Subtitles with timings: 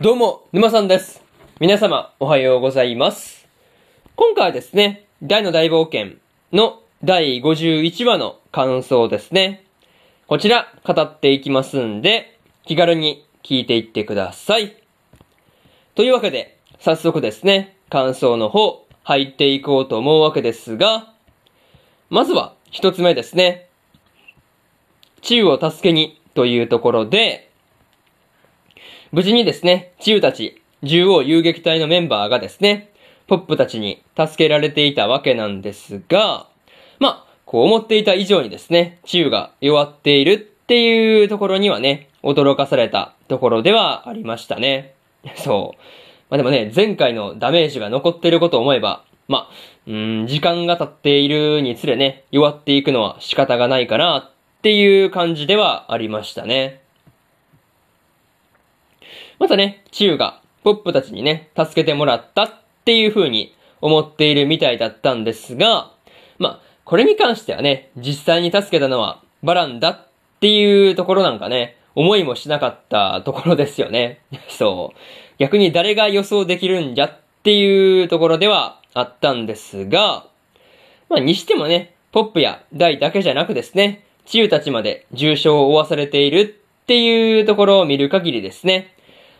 [0.00, 1.24] どうも、沼さんです。
[1.58, 3.48] 皆様、おはようございます。
[4.14, 6.18] 今回はですね、大の大冒険
[6.52, 9.64] の第51話の感想ですね。
[10.28, 14.76] こちら、語っていきますんで、気軽に聞いていってください。
[15.96, 21.12] というわけで、早速ですね、感想の方、入っていこうと思うわけですが、
[22.08, 23.66] まずは、一つ目ですね。
[25.22, 27.47] 治癒を助けにというところで、
[29.10, 32.92] 無事にですね、治癒たち、獣王遊撃隊のメンバーがですね、
[33.26, 36.46] ポップたちに助けられていたわけなんですが、
[36.98, 44.94] まあ、こう思っていた以上にですね、治癒が弱っているっていうところにはね、驚かされたところではありましたね。
[45.36, 45.78] そう。
[46.28, 49.50] まあでもね、前回のダメージが残ってることを思えば、まあ、
[49.86, 56.82] うん、時間が経っているにつれね、弱っていくのは仕方がないかなっていう感じではありましたね。
[59.38, 62.50] またね、チューがポップたちにね、助けてもらったっ
[62.84, 65.92] ていう風に思っているみたいだったんですが、
[66.38, 70.06] まあ、これに関してはね、実際に助けたのはバランだっ
[70.40, 74.20] ていうところなんかね、思いもしなかったところですよね。
[74.48, 74.98] そう。
[75.38, 80.26] 逆に誰が予想できるんじゃっていうところではあったんですが、
[81.08, 88.94] まあ、にしてもね、ポップやダイだけじゃなくですね、チューたちまで重傷を負わされているっていうところを見る限りですね、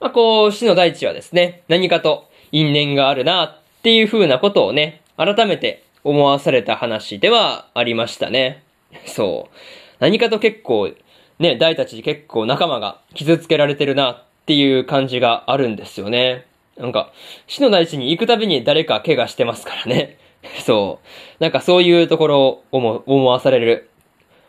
[0.00, 8.62] まあ、こう、死の大地はですね、何かと因縁があるなっていう風なことをね、改めて思わされた話ではありましたね。
[9.04, 9.56] そう。
[9.98, 10.90] 何かと結構、
[11.38, 16.46] ね、大たち結構仲間が傷つけられてるなっていう感じがあるんですよね。
[16.78, 17.12] なんか、
[17.46, 20.16] 死の大地に行くたびに誰か怪我してますからね。
[20.64, 21.42] そう。
[21.42, 23.90] なんかそういうところを思思わされる、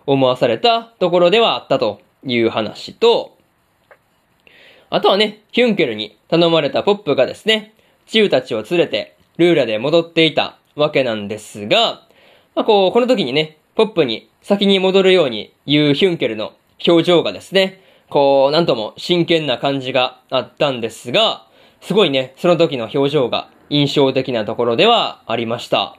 [0.06, 3.36] 思わされたところではあったという話と、
[4.94, 7.74] あとはね、ヒュンケルに頼まれたポップがですね、
[8.08, 12.06] チューたちを連れて、ルーラで戻っていたわけなんですが、
[12.56, 16.52] まあ、こう、この時にね、ポップに先に戻るように言うヒュンケルの
[16.86, 21.48] 表情がですね、こう、なんとも真剣な感じがあったんですが、
[21.80, 25.98] すごいね、その時の表情が印象的なところではありました。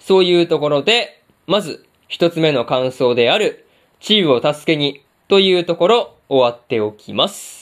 [0.00, 3.66] そういうところで、まず、一つ目の感想である、
[4.00, 7.59] チームを助けに、というところ、終わっておきます。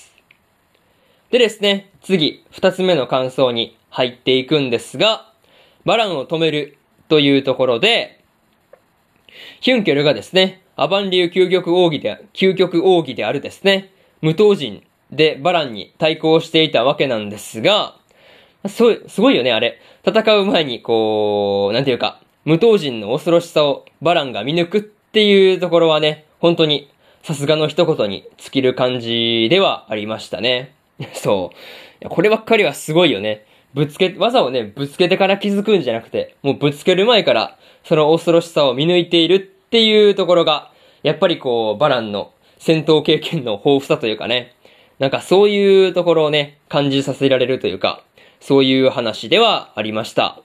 [1.31, 5.31] でですね、次、二つ目の感想に入っていくんですが、
[5.84, 6.78] バランを止める
[7.09, 8.25] というところで、
[9.61, 17.97] ヒュンケルがですね、アバン流究極奥義で、究極奥義であるですね、無刀人でバランに対抗していたわけなんですが、
[18.67, 19.78] すごい、すごいよね、あれ。
[20.06, 26.88] 戦う前に、こう、なんていうか、無刀人の恐ろしさをバランが見抜くっていうところはね、本当に、
[27.22, 30.78] さすがの一言に尽きる感じではありましたね。
[31.15, 31.57] そう。
[31.57, 31.59] い
[32.01, 33.45] やこればっかりはすごいよね。
[33.75, 40.71] ぶつけ、技をね、ぶつけてから気づくんじゃなくて、もうぶつける前から、その恐ろしさを見抜いているっていうところが、
[41.03, 44.55] やっぱりこう、バランの戦闘経験の豊富さというかね、
[44.99, 48.03] なんかそういうところをね、感じさせられるというか、
[48.41, 50.41] そういう話ではありました。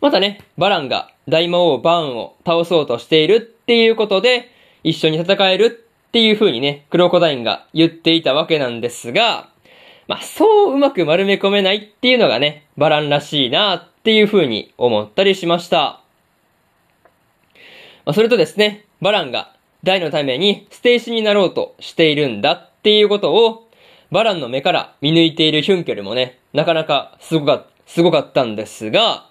[0.00, 4.50] またね、バランが大魔王バーンを倒そうとしているっていうことで、
[4.82, 9.48] 一緒に戦えるっていう風にね、クロコダインが言っていたわけなんですが、
[10.08, 16.00] まあ、そううまく丸め込めないっていうのがね、バランらしいなっていう風に思ったりしました。
[18.04, 19.54] まあ、それとですね、バランが
[19.84, 23.68] 大のためにステージになろうとしているんだっていうことを、
[24.10, 29.30] バランの目から見抜いているヒュンケルもね、なかなかすごか、すごかったんですが、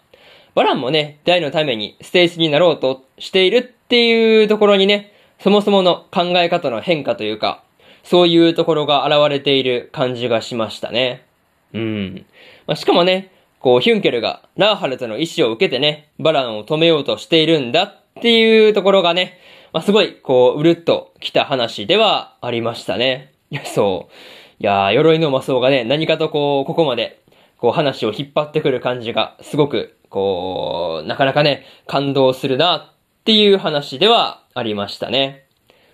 [0.56, 7.63] バランもね、大のためにステージになろうとしているっていうところにね、そもそもの考え方の変化というか、
[8.03, 11.25] そういうところが現れている感じがしましたね。
[11.73, 12.25] うん。
[12.67, 19.38] まあ、しかもね、こう、ヒュンケルがラーハルトの意志を受けてね、バランを止めようとしているんだっていうところがね、
[19.72, 23.33] まあ、すごい、こう、うるっと来た話ではありましたね。
[23.51, 24.13] いや、そう。
[24.61, 27.22] いや、鎧の魔装がね、何かとこう、ここまで、
[27.58, 32.91] こう、話を引っ張ってくる感じが、すごく、こう、なかなかね、感動するな
[33.29, 35.46] っていう話ではありましたね。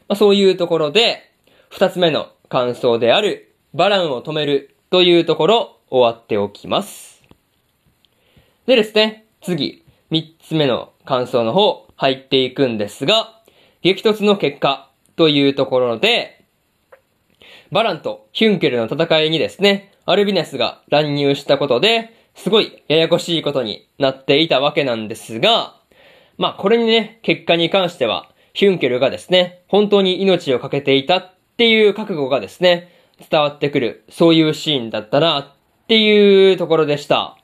[0.07, 1.33] まあ、そういうところで、
[1.69, 7.21] 二つ目の感想である、バランを止めるというところ、終わっておきます。
[8.67, 13.41] でですね、次、三つ目の感想の方、入っていくんですが、
[13.81, 16.45] 激突の結果というところで、
[17.69, 25.75] バランとヒュンケルの戦いにですね、アルビナスが乱入したことで、すごいややこしいことになっていたわけなんですが、
[26.37, 32.91] まあこれにね、結果に関しては、ヒュンケルがですね、本当に命を懸けていたっていう覚悟がですね、
[33.29, 35.47] 伝わってくる、そういうシーンだったなっ
[35.87, 37.37] ていうところでした。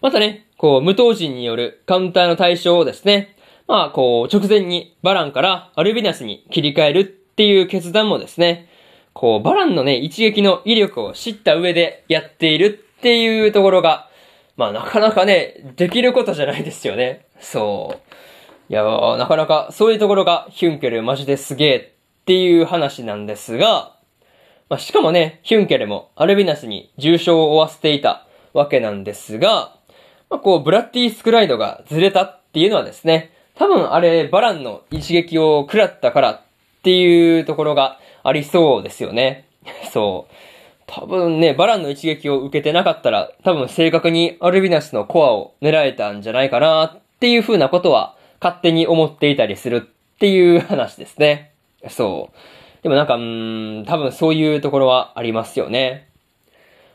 [0.00, 3.34] またね、こう、無刀人によるカウンターの対象をですね、
[3.66, 8.68] まあ、こう、直前にバランからアルビナスに切り替えるっていう決断もですね、
[9.12, 12.66] こう、バランのね、一撃の威力を知った上でやっている
[12.98, 14.07] っていうところが、
[14.58, 17.24] まあ、なかなかね、できることじゃないですよね。
[17.40, 18.72] そう。
[18.72, 23.96] いやなかなかそういうところがヒュンケルマジですげえっていう話なんですが、
[24.68, 29.76] まあ、しかもね、ヒュンケルもアルビナスに重傷を負わせていたわけなんですが、
[30.28, 36.40] まあ、こう、ブラッディスクライドがずれたっていうのはですね、多分あれ、バランの一撃を食らったからっ
[36.82, 39.46] ていうところがありそうですよね。
[39.92, 40.34] そう。
[40.88, 51.52] 多分ね、バランの一撃を受けてなかったら、多分正確にアルビナスのコアを狙えたんじゃないかなっていう風なことは勝手に思っていたりするっていう話ですね。
[51.88, 52.82] そう。
[52.82, 56.08] でもなんか、うーん、多分そういうところはありますよね。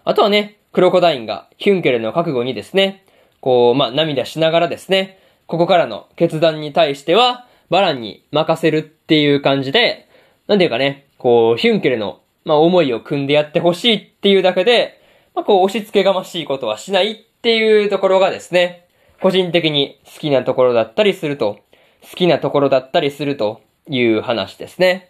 [0.05, 3.05] あとはね、クロコダインがヒュンケルの覚悟にですね、
[3.41, 10.07] こう、まあ、涙しながらですね、ここからの決断に対しては、バランに任せるっていう感じで、
[10.47, 15.01] なんていうかね、こう、ヒュンケルの、まあ、思いを組んでやってほしいっていうだけで、
[15.35, 18.87] まあ、こう、押し付けがましいことはしないっていうところがですね、
[19.21, 21.59] 個人的に好きなところだったりすると、
[22.01, 25.09] 好きなところだったりするという話ですね。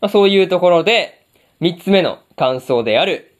[0.00, 1.26] まあ、そういうところで、
[1.60, 3.34] 三つ目の感想である、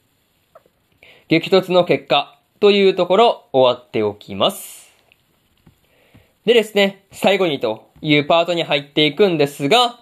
[1.28, 4.90] 激突の結果というところ終わっておきます。
[6.46, 10.00] でですね、最後にというパートに入っていくんですが、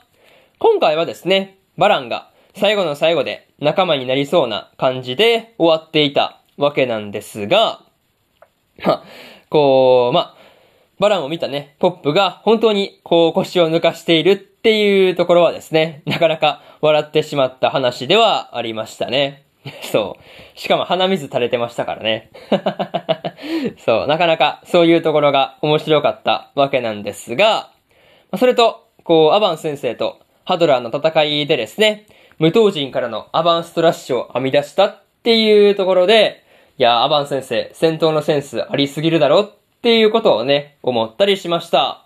[0.58, 7.82] 今回はですね、バランが最後の最後で仲間になりそうな感じで終わっていたわけなんですが、
[8.84, 9.04] ま、
[9.50, 10.34] こう、まあ、
[11.00, 19.44] バランを見たね、ポップが本当にこう腰を抜かしているっていうところはですね、なかなか笑ってしまった話ではありましたね。
[19.82, 20.58] そう。
[20.58, 22.30] しかも鼻水垂れてましたからね。
[23.78, 24.06] そう。
[24.06, 27.70] なかなかそういうところが面白かったわけなんですが、
[28.36, 32.06] それと、こう、アバン先生とハドラーの戦いでですね、
[32.38, 36.44] 無刀人からのアバンストラッシュを編み出したっていうところで、
[36.78, 39.52] いや、アバン先生、戦闘のセンスありすぎるだろっ
[39.82, 42.04] ていうことをね、思ったりしました。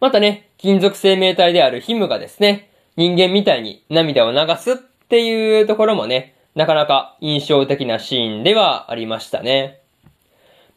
[0.00, 9.80] またね、金属生命体であるヒムがですね、人間みたいに涙を流すっていうところもね、なかなか印象的なシーンではありましたね。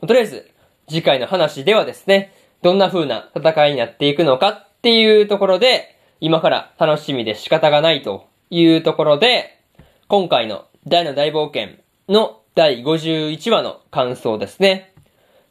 [0.06, 0.52] とりあえず、
[0.88, 9.60] 次回の話ではですね、どんな風な戦いになっていくのかっていうところで、今から楽しみで仕方がないというところで、
[10.08, 14.94] 今回の大の大冒険の第51話の感想ですね。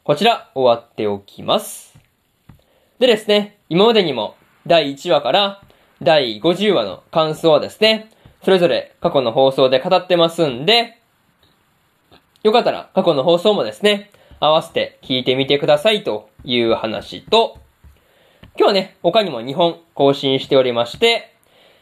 [0.05, 1.99] こちら終わっておきます。
[2.99, 4.35] でですね、今までにも
[4.65, 5.61] 第1話から
[6.01, 8.09] 第50話の感想はですね、
[8.41, 10.99] それぞれ過去の放送で語ってますんで、
[12.43, 14.09] よかったら過去の放送もですね、
[14.39, 17.60] 合わせて聞いてみてくださいという話と、
[18.57, 21.33] 今日はね、他にも2本更新しておりまして、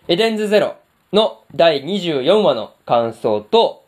[0.08, 0.76] エデンズゼロ
[1.12, 3.84] の第24話の感想と、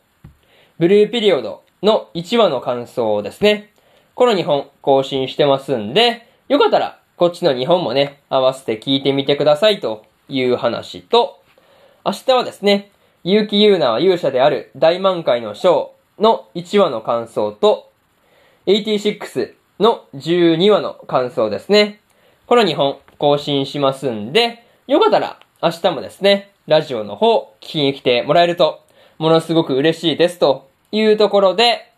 [0.80, 3.72] ブルーピリオドの1話の感想ですね。
[4.16, 11.40] この2本更新してますんで、よかったらこっちの2本もね、合わせて聞いてみてくださいという話と、
[12.04, 12.90] 明日はですね、
[13.22, 17.92] 結城優奈は勇者である大満開のショーの1話の感想と、
[18.66, 22.01] 86の12話の感想ですね。
[22.52, 28.84] この2本更新しますんで、よかったら明日もですね、ラジオの方聞きに来てもらえると、
[29.16, 31.94] ものすごく嬉しいですというところで、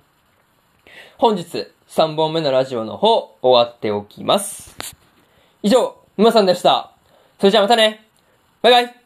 [1.19, 4.77] 本日3本目のラジオの方終わっておきます。
[5.65, 6.93] 以上、沼さんでした。
[7.41, 8.07] それじゃあまたね
[8.63, 9.04] バイバイ